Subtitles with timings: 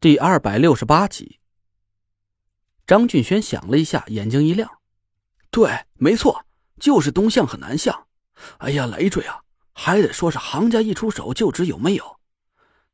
[0.00, 1.40] 第二百六十八集，
[2.86, 4.78] 张俊轩想了一下，眼睛一亮
[5.50, 6.46] ：“对，没错，
[6.78, 8.06] 就是东向和南向。
[8.58, 9.42] 哎呀，累赘啊，
[9.72, 12.20] 还得说是行家一出手就知有没有。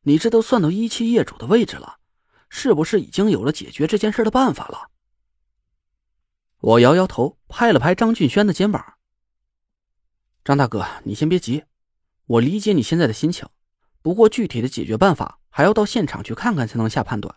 [0.05, 1.99] 你这都算到一期业主的位置了，
[2.49, 4.89] 是不是已经有了解决这件事的办法了？”
[6.61, 8.95] 我摇摇头，拍了拍张俊轩的肩膀
[10.43, 11.65] ：“张大哥，你先别急，
[12.25, 13.47] 我理解你现在的心情，
[14.01, 17.33] 不过具体的解决办法……”还要到现场去看看才能下判断。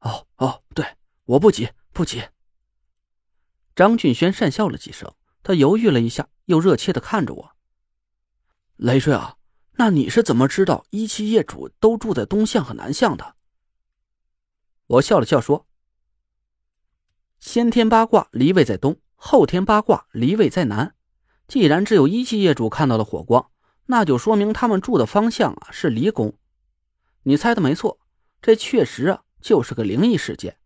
[0.00, 0.84] 哦哦，对，
[1.24, 2.20] 我不急不急。
[3.76, 5.14] 张俊轩讪笑了几声，
[5.44, 7.52] 他犹豫了一下，又热切的看着我。
[8.74, 9.36] 雷水啊，
[9.74, 13.36] 那你是怎么知道一期业主都住在东向和南向的？
[14.88, 15.68] 我笑了笑说
[17.38, 20.96] ：“先天八卦离位在东，后天八卦离位在南。
[21.46, 23.52] 既然只有一期业主看到了火光，
[23.84, 26.36] 那就说明他们住的方向啊是离宫。”
[27.28, 27.98] 你猜的没错，
[28.40, 30.58] 这确实啊就是个灵异事件，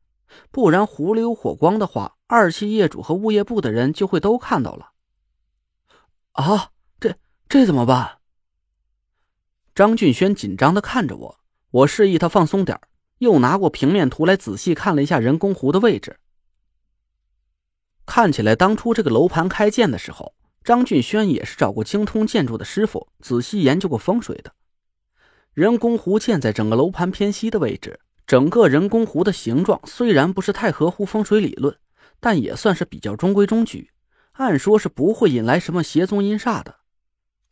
[0.50, 4.92] 不然湖里有火光的话，二期业主和物业部的人就会都看到了。
[6.32, 7.16] 啊，这
[7.48, 8.18] 这怎么办？
[9.74, 11.40] 张俊轩紧张的看着我，
[11.70, 12.78] 我示意他放松点
[13.18, 16.20] 又拿过平面图来仔细看了一下人工湖的位置。
[18.04, 24.52] 看起来当初这个楼盘开建的时候，张俊轩也是找过精通建筑的师傅，仔细研究过风水的。
[25.54, 31.76] 人工湖建在整个楼盘偏西的位置，整个人工湖的形状虽然不是太合乎风水理论，
[32.20, 33.90] 但也算是比较中规中矩，
[34.32, 36.76] 按说是不会引来什么邪宗阴煞的。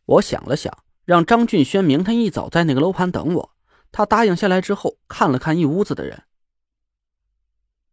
[0.05, 3.51] 我想了想，让张俊轩明天一早在那个楼盘等我。
[3.91, 6.23] 他答应下来之后，看了看一屋子的人。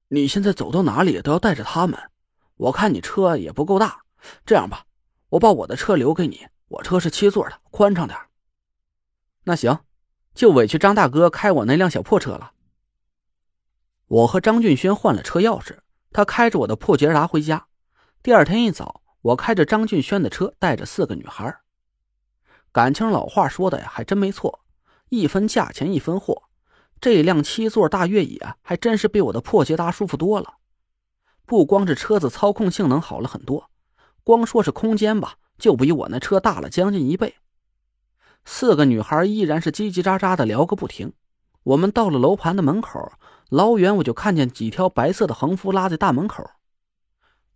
[0.09, 1.99] 你现在走到哪里都要带着他们，
[2.57, 4.03] 我看你车也不够大，
[4.45, 4.85] 这样吧，
[5.31, 8.17] 我把我的车留给你，我车是七座的，宽敞点。
[9.43, 9.81] 那行。
[10.37, 12.53] 就委屈张大哥开我那辆小破车了。
[14.07, 15.79] 我和张俊轩换了车钥匙，
[16.13, 17.67] 他开着我的破捷达回家。
[18.23, 21.59] 第二天一早，我开着张俊轩的车，带着四个女孩。
[22.71, 24.61] 感情老话说的呀，还真没错，
[25.09, 26.43] 一分价钱一分货。
[27.01, 30.57] 这辆七座大越野还真是比我的破捷达舒服多了。
[31.47, 33.71] 不光是车子操控性能好了很多，
[34.23, 37.37] 光说是空间吧，就比我那车大了将近一倍。
[38.49, 41.13] 四个女孩依然是叽叽喳喳的聊个不停。
[41.65, 43.13] 我们到了楼盘的门口，
[43.51, 46.49] 老远我就看见几条白色的横幅拉在大门口：“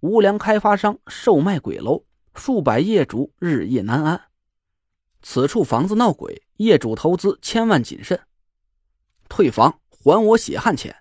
[0.00, 4.20] 无良开发商售卖鬼楼，数百业主日夜难安。
[5.22, 8.20] 此处房子闹鬼，业主投资千万谨慎。
[9.28, 10.96] 退房还我血汗钱。”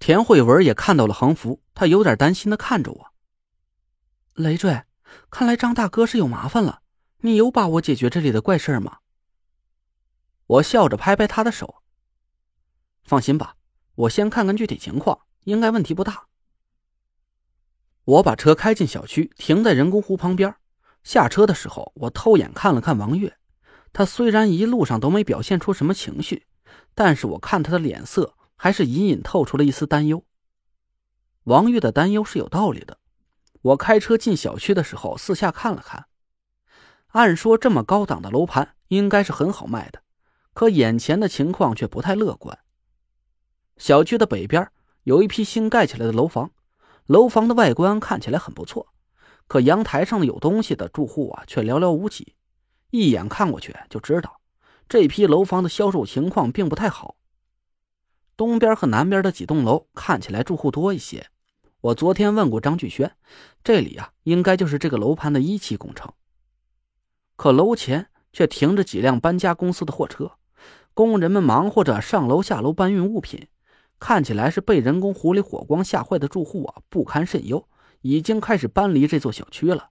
[0.00, 3.06] 田慧文也看到了横幅，他有点担心的看着我
[4.34, 4.82] ：“累赘，
[5.30, 6.80] 看来张大哥是有麻烦了。”
[7.22, 8.98] 你有把握解决这里的怪事吗？
[10.46, 11.82] 我笑着拍拍他的手。
[13.04, 13.56] 放心吧，
[13.94, 16.26] 我先看看具体情况，应该问题不大。
[18.04, 20.54] 我把车开进小区，停在人工湖旁边。
[21.04, 23.36] 下车的时候，我偷眼看了看王月。
[23.92, 26.46] 他虽然一路上都没表现出什么情绪，
[26.94, 30.24] 但是我看他的脸色，还是隐隐透出了一丝担忧。
[31.44, 32.98] 王月的担忧是有道理的。
[33.62, 36.06] 我开车进小区的时候，四下看了看。
[37.12, 40.02] 按说这么高档的楼盘应该是很好卖的，
[40.52, 42.58] 可眼前的情况却不太乐观。
[43.76, 44.70] 小区的北边
[45.02, 46.52] 有一批新盖起来的楼房，
[47.06, 48.92] 楼房的外观看起来很不错，
[49.48, 52.34] 可阳台上有东西的住户啊却寥寥无几，
[52.90, 54.40] 一眼看过去就知道
[54.88, 57.16] 这批楼房的销售情况并不太好。
[58.36, 61.26] 东边和南边的几栋楼看起来住户多一些，
[61.80, 63.16] 我昨天问过张巨轩，
[63.64, 66.12] 这里啊应该就是这个楼盘的一期工程。
[67.40, 70.32] 可楼前却停着几辆搬家公司的货车，
[70.92, 73.48] 工人们忙活着上楼下楼搬运物品，
[73.98, 77.66] 看起来是被人工湖里火光吓坏的住户啊，不堪甚忧，
[78.02, 79.88] 已经开始搬离这座小区了。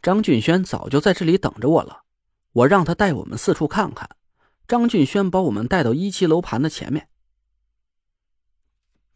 [0.00, 2.04] 张俊轩早就在这里等着我了，
[2.52, 4.08] 我让他带我们四处看看。
[4.66, 7.10] 张俊轩把我们带到一期楼盘的前面，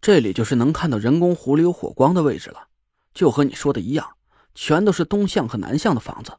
[0.03, 2.69] 这里就是能看到人工湖里有火光的位置了，
[3.15, 4.07] 就和你说的一样，
[4.55, 6.37] 全都是东向和南向的房子。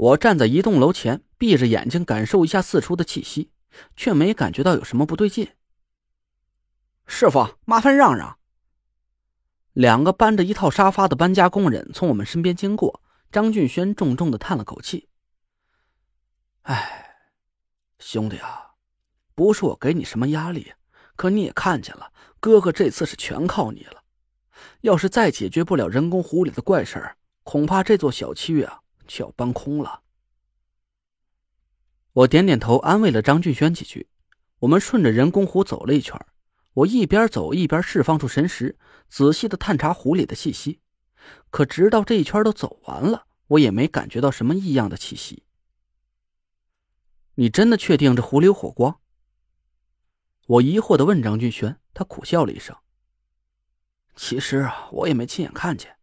[0.00, 3.50] 我站在一栋楼前，闭着眼睛感受一下四处的气息，
[3.94, 5.50] 却没感觉到有什么不对劲。
[7.06, 8.38] 师傅，麻烦让让。
[9.74, 15.10] 两个搬着一套沙发的搬家工人从我们身边经过，张俊轩重重的叹了口气
[16.64, 17.18] ：“哎，
[17.98, 18.70] 兄弟啊，
[19.34, 20.72] 不是我给你什么压力，
[21.14, 22.10] 可你也看见了，
[22.40, 24.02] 哥哥这次是全靠你了。
[24.80, 28.79] 要是再解决不了人工湖里的怪事恐怕这座小区啊……”
[29.10, 30.02] 就要搬空了。
[32.12, 34.08] 我点点头，安慰了张俊轩几句。
[34.60, 36.18] 我们顺着人工湖走了一圈，
[36.74, 38.78] 我一边走一边释放出神识，
[39.08, 40.80] 仔细的探查湖里的气息。
[41.50, 45.44] 可直到这一圈都走完了，我也没感觉到什么异样的气息。
[47.34, 49.00] 你真的确定这湖里有火光？
[50.46, 52.76] 我疑惑的问张俊轩，他苦笑了一声
[54.16, 55.96] ：“其实啊，我也没亲眼看见，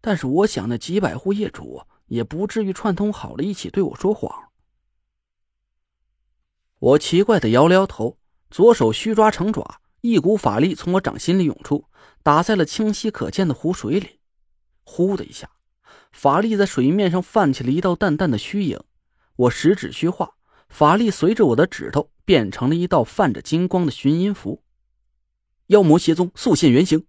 [0.00, 4.50] 但是我想那几百户业主也不至于串通好了一起对我说谎。”
[6.78, 8.18] 我奇怪的摇了摇头，
[8.50, 11.86] 左手虚抓成爪，一股法力从我掌心里涌出，
[12.22, 14.20] 打在了清晰可见的湖水里。
[14.84, 15.50] 呼的一下，
[16.12, 18.80] 法力在水面上泛起了一道淡淡的虚影。
[19.36, 20.36] 我十指虚化，
[20.68, 22.10] 法力随着我的指头。
[22.26, 24.64] 变成了一道泛着金光的寻音符，
[25.68, 27.06] 妖魔邪宗速现原形！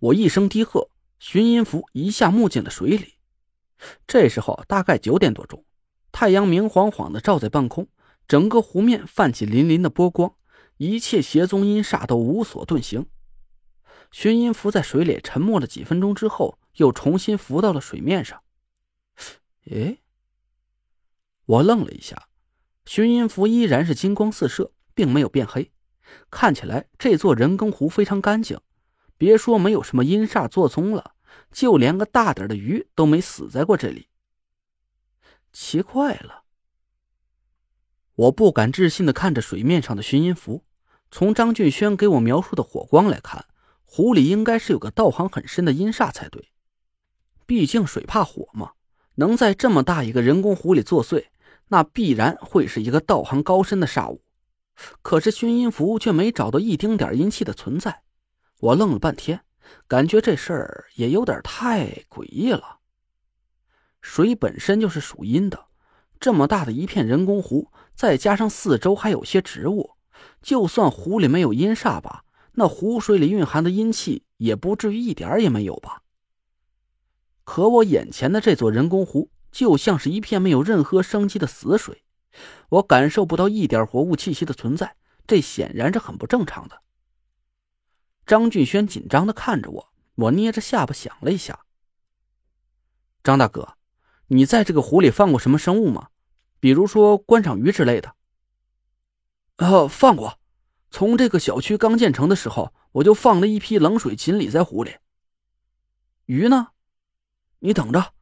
[0.00, 0.90] 我一声低喝，
[1.20, 3.11] 寻音符一下没进了水里。
[4.06, 5.64] 这时候大概九点多钟，
[6.10, 7.88] 太阳明晃晃的照在半空，
[8.28, 10.34] 整个湖面泛起粼粼的波光，
[10.76, 13.06] 一切邪宗阴煞都无所遁形。
[14.10, 18.42] 寻音符在水里沉默了几分钟之后，又重新浮到了水面上。
[19.70, 20.00] 诶，
[21.46, 22.28] 我愣了一下。
[22.84, 25.72] 寻音符依然是金光四射，并没有变黑，
[26.30, 28.60] 看起来这座人工湖非常干净。
[29.16, 31.11] 别说没有什么阴煞作踪了，
[31.50, 34.08] 就连个大点的鱼都没死在过这里。
[35.52, 36.44] 奇怪了，
[38.14, 40.64] 我不敢置信的看着水面上的寻阴符。
[41.10, 43.46] 从张俊轩给我描述的火光来看，
[43.84, 46.50] 湖里应该是有个道行很深的阴煞才对。
[47.44, 48.72] 毕竟水怕火嘛，
[49.16, 51.26] 能在这么大一个人工湖里作祟。
[51.68, 54.22] 那必然会是一个道行高深的煞物，
[55.00, 58.02] 可是熏阴符却没找到一丁点阴气的存在。
[58.60, 59.42] 我愣了半天，
[59.88, 62.78] 感觉这事儿也有点太诡异了。
[64.00, 65.66] 水本身就是属阴的，
[66.18, 69.92] 这么大的一片人工湖，再加上四周还有些植物，
[70.40, 76.02] 就算湖里没有阴煞吧，那湖水里蕴含的阴气也不至于一点也没有吧。
[77.44, 79.30] 可我眼前的这座人工湖。
[79.52, 82.04] 就像是一片没有任何生机的死水，
[82.70, 84.96] 我感受不到一点活物气息的存在，
[85.26, 86.80] 这显然是很不正常的。
[88.26, 91.66] 张俊轩紧张的看着我，我捏着下巴想了一下
[93.24, 93.76] ：“张大哥，
[94.28, 96.08] 你在这个湖里放过什么生物吗？
[96.60, 98.14] 比如说观赏鱼之类的
[99.56, 100.38] ？”“呃，放过。
[100.90, 104.96] 从这个小区刚建成的时候，我就放了一批冷水锦鲤在湖里。
[106.26, 106.68] 鱼呢？
[107.60, 108.12] 你等着。”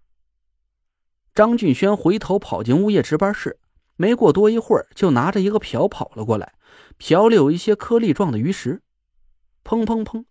[1.35, 3.59] 张俊轩回头跑进物业值班室，
[3.97, 6.55] 没过多一会儿，就拿着一个瓢跑了过来。
[6.97, 8.83] 瓢里有一些颗粒状的鱼食，
[9.65, 10.25] 砰砰砰！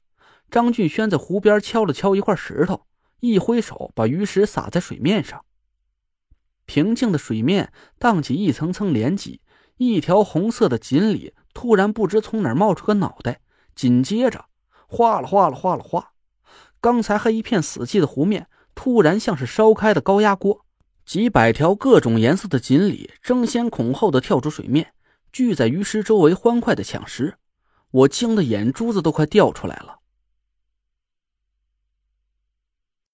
[0.52, 2.86] 张俊轩在湖边敲了敲一块石头，
[3.20, 5.46] 一挥手把鱼食撒在水面上。
[6.66, 9.40] 平静的水面荡起一层层涟漪，
[9.78, 13.42] 一条红色的锦鲤突然不知从哪冒出个脑袋，
[13.76, 14.46] 紧接着
[14.88, 16.12] 哗啦哗啦哗啦哗，
[16.82, 20.66] 刚才还一片死寂的湖面突然像是烧开的高压锅。
[21.06, 24.94] 几百条各种颜色的锦鲤争先恐后的跳出水面，
[25.32, 27.38] 聚在鱼食周围，欢快的抢食。
[27.92, 29.99] 我惊得眼珠子都快掉出来了。